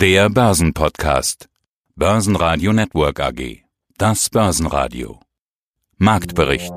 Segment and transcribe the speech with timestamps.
[0.00, 1.50] Der Börsenpodcast.
[1.94, 3.64] Börsenradio Network AG.
[3.98, 5.20] Das Börsenradio.
[5.98, 6.72] Marktbericht.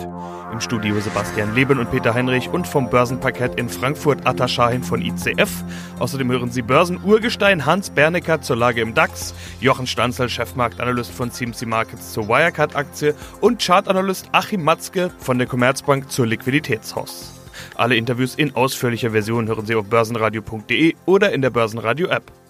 [0.52, 5.01] Im Studio Sebastian Leben und Peter Heinrich und vom Börsenparkett in Frankfurt Atta Shahin von
[5.01, 5.63] ICF.
[5.99, 11.65] Außerdem hören Sie Börsenurgestein Hans Bernecker zur Lage im DAX, Jochen Stanzel, Chefmarktanalyst von CMC
[11.65, 17.34] Markets zur Wirecard-Aktie und Chartanalyst Achim Matzke von der Commerzbank zur Liquiditätshaus.
[17.76, 22.42] Alle Interviews in ausführlicher Version hören Sie auf börsenradio.de oder in der Börsenradio-App.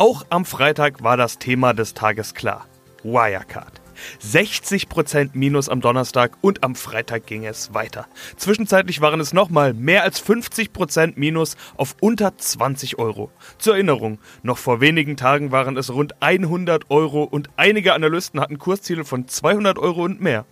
[0.00, 2.66] Auch am Freitag war das Thema des Tages klar.
[3.02, 3.82] Wirecard.
[4.24, 8.06] 60% Minus am Donnerstag und am Freitag ging es weiter.
[8.38, 13.30] Zwischenzeitlich waren es nochmal mehr als 50% Minus auf unter 20 Euro.
[13.58, 18.58] Zur Erinnerung, noch vor wenigen Tagen waren es rund 100 Euro und einige Analysten hatten
[18.58, 20.46] Kursziele von 200 Euro und mehr.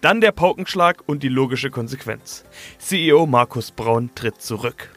[0.00, 2.46] Dann der Paukenschlag und die logische Konsequenz.
[2.78, 4.88] CEO Markus Braun tritt zurück.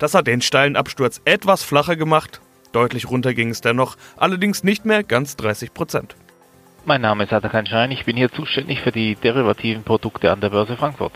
[0.00, 2.40] Das hat den steilen Absturz etwas flacher gemacht.
[2.72, 6.14] Deutlich runter ging es dennoch, allerdings nicht mehr ganz 30 Prozent.
[6.84, 10.50] Mein Name ist Atakan Schein, ich bin hier zuständig für die derivativen Produkte an der
[10.50, 11.12] Börse Frankfurt.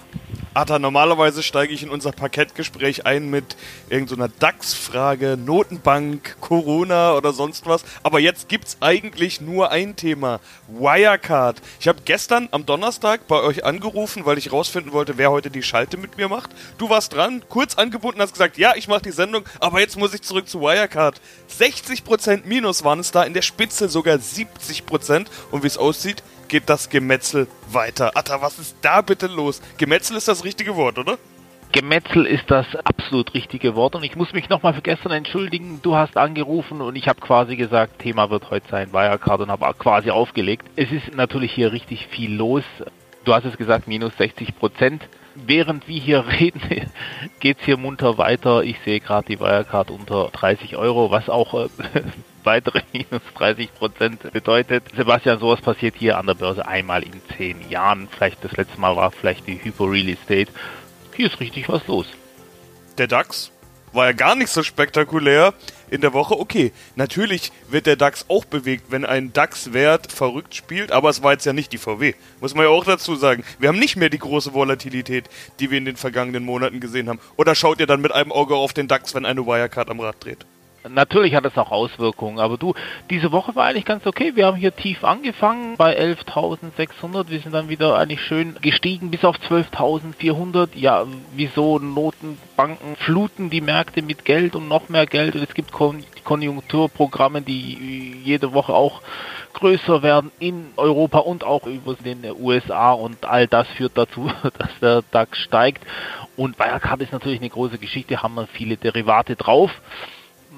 [0.57, 3.57] Atta, normalerweise steige ich in unser Parkettgespräch ein mit
[3.91, 7.85] irgendeiner so DAX-Frage, Notenbank, Corona oder sonst was.
[8.05, 10.39] Aber jetzt gibt es eigentlich nur ein Thema:
[10.69, 11.61] Wirecard.
[11.81, 15.65] Ich habe gestern am Donnerstag bei euch angerufen, weil ich rausfinden wollte, wer heute die
[15.65, 16.51] Schalte mit mir macht.
[16.79, 20.15] Du warst dran, kurz angebunden, hast gesagt, ja, ich mache die Sendung, aber jetzt muss
[20.15, 21.21] ich zurück zu Wirecard.
[21.59, 25.27] 60% Minus waren es da, in der Spitze sogar 70%.
[25.51, 28.13] Und wie es aussieht, geht das Gemetzel weiter.
[28.15, 29.61] Atta, was ist da bitte los?
[29.79, 31.19] Gemetzel ist das richtige Wort, oder?
[31.75, 35.81] Gemetzel ist das absolut richtige Wort und ich muss mich nochmal für gestern entschuldigen.
[35.83, 39.75] Du hast angerufen und ich habe quasi gesagt, Thema wird heute sein Wirecard und habe
[39.77, 40.69] quasi aufgelegt.
[40.77, 42.63] Es ist natürlich hier richtig viel los.
[43.25, 45.03] Du hast es gesagt, minus 60 Prozent.
[45.35, 46.61] Während wir hier reden,
[47.41, 48.63] geht es hier munter weiter.
[48.63, 51.69] Ich sehe gerade die Wirecard unter 30 Euro, was auch äh,
[52.45, 54.85] weitere minus 30 Prozent bedeutet.
[54.97, 58.09] Sebastian, sowas passiert hier an der Börse einmal in zehn Jahren.
[58.09, 60.51] Vielleicht das letzte Mal war vielleicht die Hypo Real Estate.
[61.15, 62.07] Hier ist richtig was los.
[62.99, 63.51] Der DAX
[63.93, 65.55] war ja gar nicht so spektakulär
[65.91, 66.39] in der Woche.
[66.39, 71.33] Okay, natürlich wird der DAX auch bewegt, wenn ein DAX-Wert verrückt spielt, aber es war
[71.33, 72.15] jetzt ja nicht die VW.
[72.41, 73.45] Muss man ja auch dazu sagen.
[73.59, 75.29] Wir haben nicht mehr die große Volatilität,
[75.61, 77.21] die wir in den vergangenen Monaten gesehen haben.
[77.37, 80.17] Oder schaut ihr dann mit einem Auge auf den DAX, wenn eine Wirecard am Rad
[80.25, 80.45] dreht?
[80.89, 82.75] Natürlich hat es auch Auswirkungen, aber du,
[83.09, 84.33] diese Woche war eigentlich ganz okay.
[84.35, 87.31] Wir haben hier tief angefangen bei 11.600.
[87.31, 90.69] Wir sind dann wieder eigentlich schön gestiegen bis auf 12.400.
[90.75, 95.73] Ja, wieso Notenbanken fluten die Märkte mit Geld und noch mehr Geld und es gibt
[95.73, 99.03] Kon Konjunkturprogramme, die jede Woche auch
[99.55, 104.79] größer werden in Europa und auch über den USA und all das führt dazu, dass
[104.81, 105.85] der DAX steigt.
[106.37, 109.71] Und Wirecard ist natürlich eine große Geschichte, haben wir viele Derivate drauf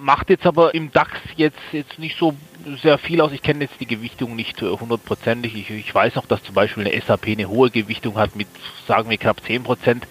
[0.01, 2.35] macht jetzt aber im DAX jetzt, jetzt nicht so
[2.83, 3.33] sehr viel aus.
[3.33, 5.55] Ich kenne jetzt die Gewichtung nicht hundertprozentig.
[5.55, 8.49] Ich, ich weiß noch, dass zum Beispiel eine SAP eine hohe Gewichtung hat mit,
[8.87, 10.03] sagen wir, knapp 10%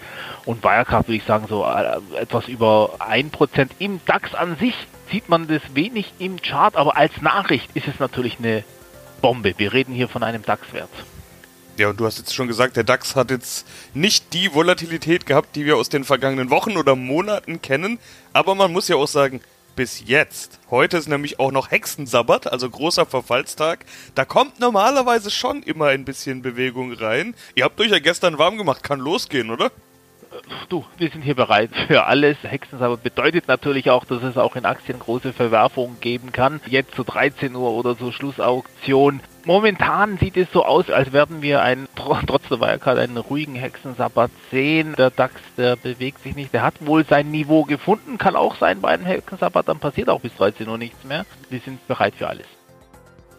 [0.45, 3.69] und Wirecard würde ich sagen so äh, etwas über 1%.
[3.79, 4.75] Im DAX an sich
[5.11, 8.63] sieht man das wenig im Chart, aber als Nachricht ist es natürlich eine
[9.21, 9.53] Bombe.
[9.57, 10.89] Wir reden hier von einem DAX-Wert.
[11.77, 15.55] Ja, und du hast jetzt schon gesagt, der DAX hat jetzt nicht die Volatilität gehabt,
[15.55, 17.99] die wir aus den vergangenen Wochen oder Monaten kennen.
[18.31, 19.41] Aber man muss ja auch sagen,
[19.75, 20.59] bis jetzt.
[20.69, 23.85] Heute ist nämlich auch noch Hexensabbat, also großer Verfallstag.
[24.15, 27.35] Da kommt normalerweise schon immer ein bisschen Bewegung rein.
[27.55, 29.71] Ihr habt euch ja gestern warm gemacht, kann losgehen, oder?
[30.69, 32.37] Du, wir sind hier bereit für alles.
[32.41, 36.61] Hexensabbat bedeutet natürlich auch, dass es auch in Aktien große Verwerfungen geben kann.
[36.67, 39.21] Jetzt zu 13 Uhr oder zur Schlussauktion.
[39.45, 44.31] Momentan sieht es so aus, als werden wir einen, trotz der Wirecard einen ruhigen Hexensabbat
[44.49, 44.95] sehen.
[44.97, 46.53] Der DAX, der bewegt sich nicht.
[46.53, 48.17] Der hat wohl sein Niveau gefunden.
[48.17, 51.25] Kann auch sein bei einem Hexensabbat, dann passiert auch bis 13 Uhr nichts mehr.
[51.49, 52.47] Wir sind bereit für alles.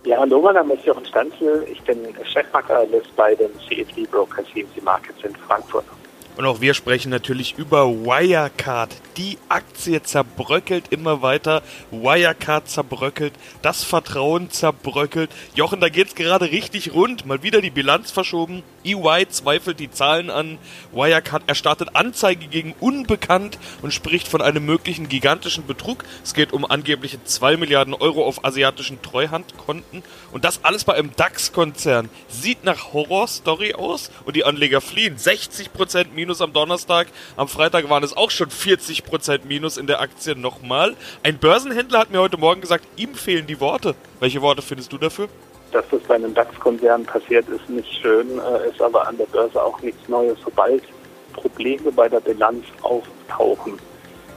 [0.04, 1.66] Ja, hallo, mein Name ist Jochen Stanzel.
[1.68, 5.84] Ich bin Chefmarktanalyst bei dem CFD Broker CMC Markets in Frankfurt.
[6.36, 8.94] Und auch wir sprechen natürlich über Wirecard.
[9.16, 11.62] Die Aktie zerbröckelt immer weiter.
[11.90, 13.32] Wirecard zerbröckelt.
[13.62, 15.30] Das Vertrauen zerbröckelt.
[15.54, 17.24] Jochen, da geht's gerade richtig rund.
[17.24, 18.62] Mal wieder die Bilanz verschoben.
[18.84, 20.58] EY zweifelt die Zahlen an.
[20.92, 26.04] Wirecard erstattet Anzeige gegen Unbekannt und spricht von einem möglichen gigantischen Betrug.
[26.22, 30.02] Es geht um angebliche 2 Milliarden Euro auf asiatischen Treuhandkonten.
[30.32, 32.10] Und das alles bei einem DAX-Konzern.
[32.28, 35.16] Sieht nach Horrorstory aus und die Anleger fliehen.
[35.16, 37.08] 60% Minus am Donnerstag.
[37.36, 40.94] Am Freitag waren es auch schon 40% Minus in der Aktie nochmal.
[41.22, 43.94] Ein Börsenhändler hat mir heute Morgen gesagt, ihm fehlen die Worte.
[44.20, 45.28] Welche Worte findest du dafür?
[45.72, 49.62] dass das bei einem DAX-Konzern passiert, ist nicht schön, äh, ist aber an der Börse
[49.62, 50.38] auch nichts Neues.
[50.42, 50.82] Sobald
[51.34, 53.74] Probleme bei der Bilanz auftauchen,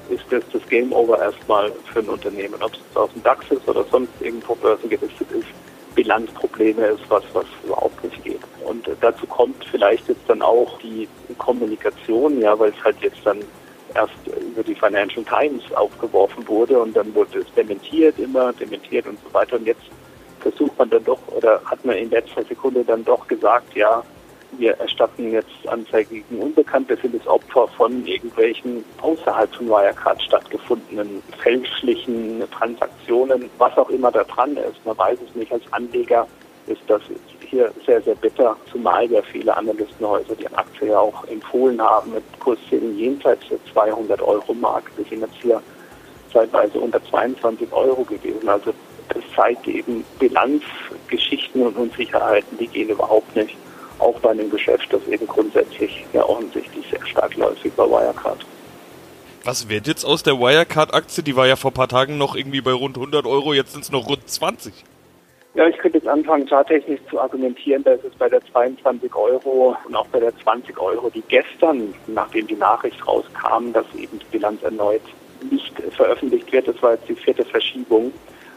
[0.09, 2.55] ist das das Game Over erstmal für ein Unternehmen.
[2.61, 5.47] Ob es aus dem DAX ist oder sonst irgendwo börsengelistet ist,
[5.95, 8.41] Bilanzprobleme ist was, was überhaupt nicht geht.
[8.65, 11.07] Und dazu kommt vielleicht jetzt dann auch die
[11.37, 13.39] Kommunikation, ja, weil es halt jetzt dann
[13.95, 19.17] erst über die Financial Times aufgeworfen wurde und dann wurde es dementiert immer, dementiert und
[19.23, 19.55] so weiter.
[19.55, 19.81] Und jetzt
[20.39, 24.03] versucht man dann doch oder hat man in letzter Sekunde dann doch gesagt, ja,
[24.57, 31.21] wir erstatten jetzt Anzeige gegen Unbekannte, sind es Opfer von irgendwelchen außerhalb von Wirecard stattgefundenen
[31.41, 34.85] fälschlichen Transaktionen, was auch immer da dran ist.
[34.85, 35.51] Man weiß es nicht.
[35.51, 36.27] Als Anleger
[36.67, 37.01] ist das
[37.39, 42.23] hier sehr, sehr bitter, zumal ja viele Analystenhäuser die Aktie ja auch empfohlen haben mit
[42.39, 44.91] Kurszielen jenseits der 200 Euro Mark.
[44.95, 45.61] Wir sind jetzt hier
[46.31, 48.47] zeitweise unter 22 Euro gewesen.
[48.47, 48.71] Also
[49.09, 53.55] das zeigt eben Bilanzgeschichten und Unsicherheiten, die gehen überhaupt nicht
[53.99, 58.45] auch bei einem Geschäft, das eben grundsätzlich ja offensichtlich sehr stark läuft wie bei Wirecard.
[59.43, 61.23] Was wird jetzt aus der Wirecard-Aktie?
[61.23, 63.83] Die war ja vor ein paar Tagen noch irgendwie bei rund 100 Euro, jetzt sind
[63.83, 64.73] es noch rund 20.
[65.55, 69.95] Ja, ich könnte jetzt anfangen, charttechnisch zu argumentieren, dass es bei der 22 Euro und
[69.95, 74.61] auch bei der 20 Euro, die gestern, nachdem die Nachricht rauskam, dass eben die Bilanz
[74.61, 75.01] erneut
[75.49, 78.11] nicht veröffentlicht wird, das war jetzt die vierte Verschiebung,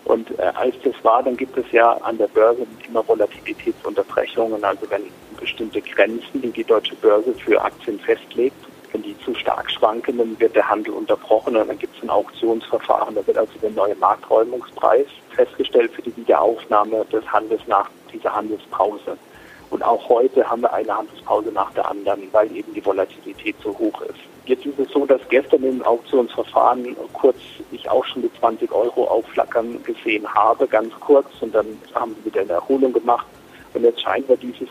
[0.04, 4.64] und äh, als das war, dann gibt es ja an der Börse immer Volatilitätsunterbrechungen.
[4.64, 5.02] Also wenn
[5.38, 8.56] bestimmte Grenzen, die die deutsche Börse für Aktien festlegt,
[8.92, 12.10] wenn die zu stark schwanken, dann wird der Handel unterbrochen und dann gibt es ein
[12.10, 13.14] Auktionsverfahren.
[13.14, 19.16] Da wird also der neue Markträumungspreis festgestellt für die Wiederaufnahme des Handels nach dieser Handelspause.
[19.70, 23.70] Und auch heute haben wir eine Handelspause nach der anderen, weil eben die Volatilität so
[23.78, 24.31] hoch ist.
[24.46, 27.36] Jetzt ist es so, dass gestern im Auktionsverfahren kurz
[27.70, 32.32] ich auch schon die 20 Euro aufflackern gesehen habe, ganz kurz, und dann haben wir
[32.32, 33.26] wieder eine Erholung gemacht.
[33.74, 34.68] Und jetzt scheinen wir dieses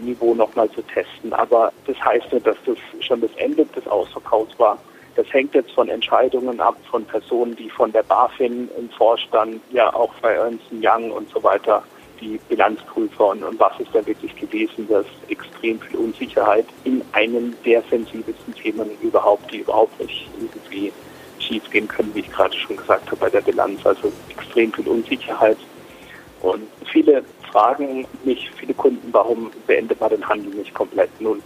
[0.00, 1.32] Niveau nochmal zu testen.
[1.32, 4.78] Aber das heißt nicht, dass das schon das Ende des Ausverkaufs war.
[5.16, 9.92] Das hängt jetzt von Entscheidungen ab, von Personen, die von der BaFin im Vorstand, ja
[9.92, 11.82] auch bei Ernst Young und so weiter
[12.20, 17.54] die Bilanzprüfer und, und was ist da wirklich gewesen, dass extrem viel Unsicherheit in einem
[17.64, 20.92] der sensibelsten Themen überhaupt, die überhaupt nicht irgendwie
[21.38, 23.84] schief gehen können, wie ich gerade schon gesagt habe bei der Bilanz.
[23.84, 25.58] Also extrem viel Unsicherheit.
[26.42, 31.10] Und viele fragen mich, viele Kunden, warum beendet man den Handel nicht komplett?
[31.20, 31.42] Nun,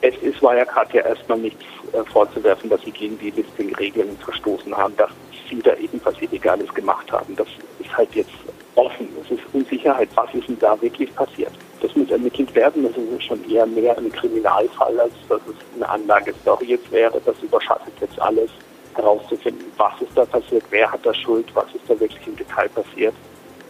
[0.00, 4.96] es ist Wirecard ja erstmal nichts äh, vorzuwerfen, dass sie gegen die Listing-Regeln verstoßen haben,
[4.96, 5.10] dass
[5.50, 7.34] sie da irgendwas Illegales gemacht haben.
[7.36, 7.48] Das
[7.80, 8.30] ist halt jetzt
[8.78, 9.08] offen.
[9.24, 11.52] Es ist Unsicherheit, was ist denn da wirklich passiert.
[11.80, 12.84] Das muss ermittelt werden.
[12.84, 17.20] Das ist schon eher mehr ein Kriminalfall, als dass es eine Anlagestory jetzt wäre.
[17.24, 18.50] Das überschattet jetzt alles,
[18.98, 22.68] herauszufinden, was ist da passiert, wer hat da Schuld, was ist da wirklich im Detail
[22.68, 23.14] passiert.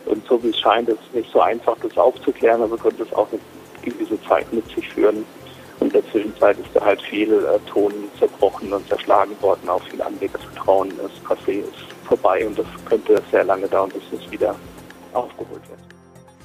[0.07, 3.13] Und so wie es scheint, ist es nicht so einfach, das aufzuklären, aber könnte es
[3.13, 3.41] auch eine
[3.83, 5.25] gewisse Zeit mit sich führen.
[5.81, 9.83] Und in der Zwischenzeit ist da halt viel äh, Ton zerbrochen und zerschlagen worden, auch
[9.83, 14.57] viel Anlegervertrauen ist passé, ist vorbei und das könnte sehr lange dauern, bis es wieder
[15.15, 15.79] aufgeholt wird.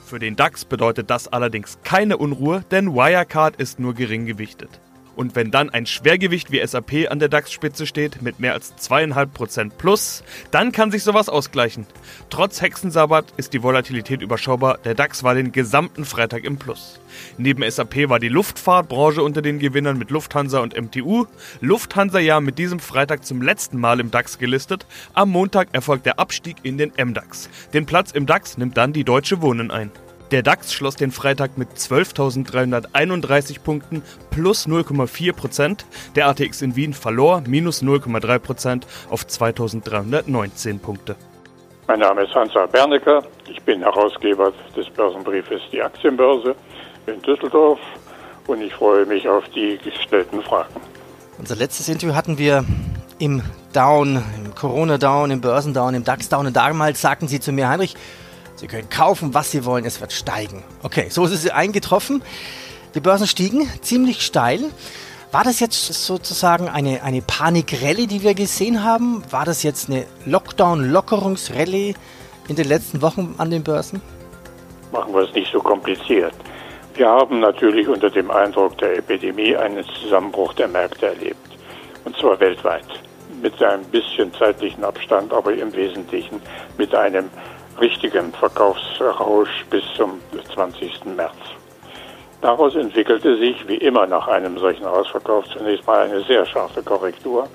[0.06, 4.80] Für den DAX bedeutet das allerdings keine Unruhe, denn Wirecard ist nur gering gewichtet.
[5.15, 9.71] Und wenn dann ein Schwergewicht wie SAP an der DAX-Spitze steht mit mehr als 2,5%
[9.77, 11.86] plus, dann kann sich sowas ausgleichen.
[12.30, 14.80] Trotz Hexensabbat ist die Volatilität überschaubar.
[14.83, 17.00] Der DAX war den gesamten Freitag im Plus.
[17.38, 21.25] Neben SAP war die Luftfahrtbranche unter den Gewinnern mit Lufthansa und MTU.
[21.62, 24.86] Lufthansa ja mit diesem Freitag zum letzten Mal im DAX gelistet.
[25.13, 27.50] Am Montag erfolgt der Abstieg in den MDAX.
[27.74, 29.91] Den Platz im DAX nimmt dann die Deutsche Wohnen ein.
[30.32, 34.01] Der DAX schloss den Freitag mit 12.331 Punkten
[34.32, 35.84] plus 0,4%.
[36.15, 41.15] Der ATX in Wien verlor minus 0,3% auf 2.319 Punkte.
[41.88, 43.24] Mein Name ist Hansa Bernecker.
[43.50, 46.56] Ich bin Herausgeber des Börsenbriefes Die Aktienbörse
[47.06, 47.80] in Düsseldorf
[48.48, 50.74] und ich freue mich auf die gestellten Fragen.
[51.38, 52.63] Unser letztes Interview hatten wir
[53.20, 53.42] im
[53.74, 57.96] Down, im Corona-Down, im Börsendown, im DAX-Down und damals sagten Sie zu mir, Heinrich,
[58.55, 60.63] Sie können kaufen, was Sie wollen, es wird steigen.
[60.83, 62.22] Okay, so ist es eingetroffen.
[62.95, 64.62] Die Börsen stiegen ziemlich steil.
[65.31, 69.24] War das jetzt sozusagen eine, eine Panikrallye, die wir gesehen haben?
[69.31, 71.95] War das jetzt eine Lockdown-Lockerungsrallye
[72.48, 74.00] in den letzten Wochen an den Börsen?
[74.91, 76.36] Machen wir es nicht so kompliziert.
[76.93, 81.57] Wir haben natürlich unter dem Eindruck der Epidemie einen Zusammenbruch der Märkte erlebt.
[82.05, 82.86] Und zwar weltweit.
[83.41, 86.39] Mit einem bisschen zeitlichen Abstand, aber im Wesentlichen
[86.77, 87.31] mit einem
[87.80, 90.20] richtigen Verkaufsrausch bis zum
[90.53, 91.06] 20.
[91.06, 91.36] März.
[92.42, 97.48] Daraus entwickelte sich, wie immer nach einem solchen Ausverkauf, zunächst mal eine sehr scharfe Korrektur.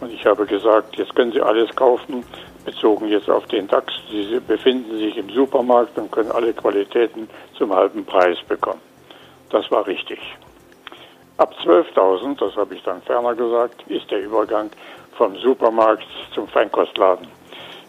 [0.00, 2.24] Und ich habe gesagt, jetzt können Sie alles kaufen,
[2.64, 3.92] bezogen jetzt auf den DAX.
[4.10, 8.80] Sie befinden sich im Supermarkt und können alle Qualitäten zum halben Preis bekommen.
[9.50, 10.18] Das war richtig.
[11.38, 14.70] Ab 12.000, das habe ich dann ferner gesagt, ist der Übergang
[15.16, 17.39] vom Supermarkt zum Feinkostladen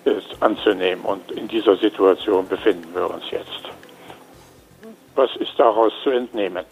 [0.06, 1.04] ist anzunehmen.
[1.06, 3.64] Und in dieser Situation befinden wir uns jetzt.
[5.16, 6.66] Was ist daraus zu entnehmen?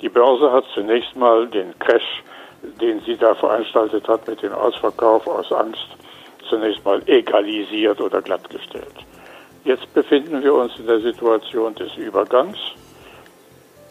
[0.00, 2.22] Die Börse hat zunächst mal den Crash,
[2.80, 5.86] den sie da veranstaltet hat mit dem Ausverkauf aus Angst,
[6.48, 8.94] zunächst mal egalisiert oder glattgestellt.
[9.64, 12.58] Jetzt befinden wir uns in der Situation des Übergangs,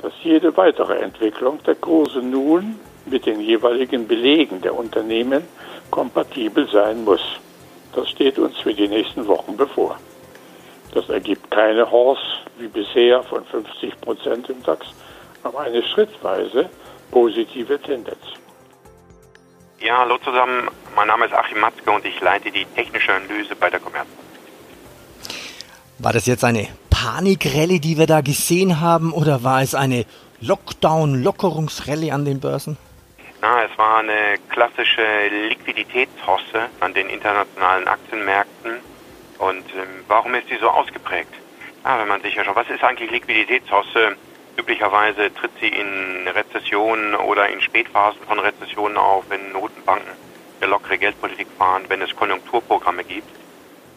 [0.01, 5.43] dass jede weitere Entwicklung der Kurse nun mit den jeweiligen Belegen der Unternehmen
[5.89, 7.21] kompatibel sein muss.
[7.95, 9.97] Das steht uns für die nächsten Wochen bevor.
[10.93, 12.21] Das ergibt keine Horse
[12.57, 14.87] wie bisher von 50 Prozent im DAX,
[15.43, 16.69] aber eine schrittweise
[17.11, 18.19] positive Tendenz.
[19.79, 20.69] Ja, hallo zusammen.
[20.95, 24.19] Mein Name ist Achim Matzke und ich leite die technische Analyse bei der Commerzbank.
[25.99, 30.05] War das jetzt eine Panikrallye, die wir da gesehen haben, oder war es eine
[30.41, 32.77] Lockdown-Lockerungsrallye an den Börsen?
[33.43, 38.79] Na, es war eine klassische Liquiditätshosse an den internationalen Aktienmärkten.
[39.37, 41.33] Und ähm, warum ist die so ausgeprägt?
[41.83, 44.15] Ah, wenn man sich ja schon, was ist eigentlich Liquiditätshosse?
[44.55, 50.13] Üblicherweise tritt sie in Rezessionen oder in Spätphasen von Rezessionen auf, wenn Notenbanken
[50.61, 53.27] eine lockere Geldpolitik fahren, wenn es Konjunkturprogramme gibt.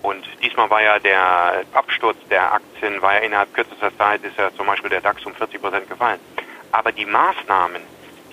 [0.03, 4.51] Und diesmal war ja der Absturz der Aktien, war ja innerhalb kürzester Zeit, ist ja
[4.57, 6.19] zum Beispiel der DAX um 40 Prozent gefallen.
[6.73, 7.81] Aber die Maßnahmen,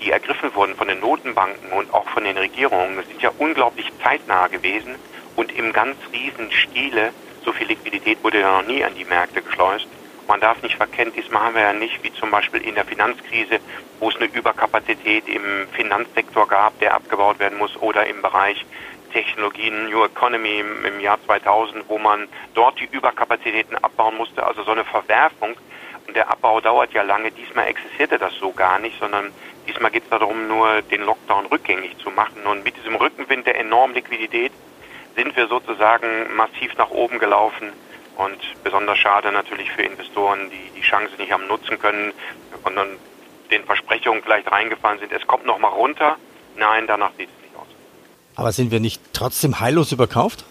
[0.03, 4.47] die ergriffen wurden von den Notenbanken und auch von den Regierungen, sind ja unglaublich zeitnah
[4.47, 4.95] gewesen
[5.35, 7.11] und im ganz riesen Stile.
[7.45, 9.87] So viel Liquidität wurde ja noch nie an die Märkte geschleust.
[10.27, 13.59] Man darf nicht verkennen, diesmal haben wir ja nicht, wie zum Beispiel in der Finanzkrise,
[13.99, 18.65] wo es eine Überkapazität im Finanzsektor gab, der abgebaut werden muss, oder im Bereich
[19.11, 24.63] Technologien, New Economy im, im Jahr 2000, wo man dort die Überkapazitäten abbauen musste, also
[24.63, 25.55] so eine Verwerfung.
[26.07, 27.31] Und der Abbau dauert ja lange.
[27.31, 29.31] Diesmal existierte das so gar nicht, sondern
[29.67, 32.45] diesmal geht es darum, nur den Lockdown rückgängig zu machen.
[32.45, 34.51] Und mit diesem Rückenwind der enormen Liquidität
[35.15, 37.69] sind wir sozusagen massiv nach oben gelaufen.
[38.17, 42.13] Und besonders schade natürlich für Investoren, die die Chance nicht haben nutzen können
[42.63, 42.97] und dann
[43.51, 45.11] den Versprechungen vielleicht reingefallen sind.
[45.11, 46.17] Es kommt noch mal runter.
[46.55, 47.43] Nein, danach sieht es
[48.35, 50.45] aber sind wir nicht trotzdem heillos überkauft?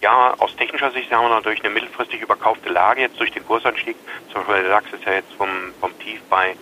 [0.00, 3.96] Ja, aus technischer Sicht haben wir natürlich eine mittelfristig überkaufte Lage jetzt durch den Kursanstieg.
[4.32, 5.48] Zum Beispiel der DAX ist ja jetzt vom,
[5.80, 6.54] vom Tief bei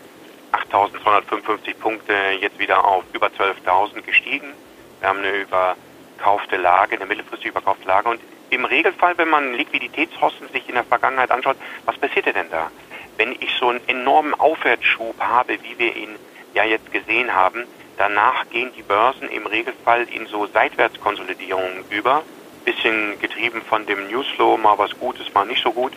[0.71, 4.53] 8.255 Punkte jetzt wieder auf über 12.000 gestiegen.
[5.01, 8.09] Wir haben eine überkaufte Lage, eine mittelfristig überkaufte Lage.
[8.09, 8.21] Und
[8.51, 12.71] im Regelfall, wenn man Liquiditätshosten sich in der Vergangenheit anschaut, was passiert denn da?
[13.17, 16.17] Wenn ich so einen enormen Aufwärtsschub habe, wie wir ihn
[16.55, 17.65] ja jetzt gesehen haben,
[17.97, 22.23] Danach gehen die Börsen im Regelfall in so Seitwärtskonsolidierungen über,
[22.65, 25.93] bisschen getrieben von dem Newsflow, mal was Gutes, mal nicht so gut.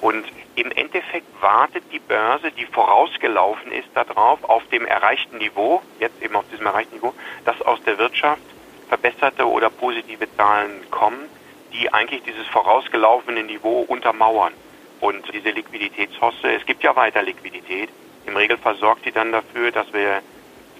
[0.00, 6.22] Und im Endeffekt wartet die Börse, die vorausgelaufen ist, darauf, auf dem erreichten Niveau, jetzt
[6.22, 7.14] eben auf diesem erreichten Niveau,
[7.44, 8.42] dass aus der Wirtschaft
[8.88, 11.28] verbesserte oder positive Zahlen kommen,
[11.72, 14.52] die eigentlich dieses vorausgelaufene Niveau untermauern.
[15.00, 17.88] Und diese Liquiditätshosse, es gibt ja weiter Liquidität,
[18.26, 20.22] im Regelfall sorgt die dann dafür, dass wir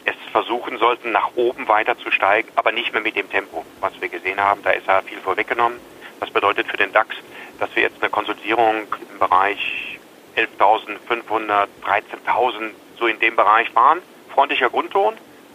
[0.05, 3.99] es versuchen sollten, nach oben weiter zu steigen, aber nicht mehr mit dem Tempo, was
[4.01, 4.63] wir gesehen haben.
[4.63, 5.79] Da ist er viel vorweggenommen.
[6.21, 7.17] Das bedeutet für den DAX,
[7.61, 9.99] dass wir jetzt eine Konsolidierung im Bereich
[10.37, 14.01] 11.500, 13.000, so in dem Bereich fahren.
[14.35, 15.15] Freundlicher Grundton.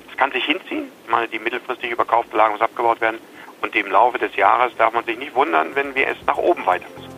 [0.10, 3.20] Es kann sich hinziehen, mal die mittelfristig überkaufte Lage muss abgebaut werden.
[3.62, 6.66] Und im Laufe des Jahres darf man sich nicht wundern, wenn wir es nach oben
[6.66, 7.14] weiter müssen.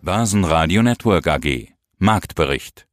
[0.00, 2.86] Börsenradio Network AG Marktbericht